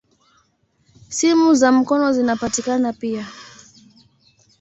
[1.09, 3.27] Simu za mkono zinapatikana pia.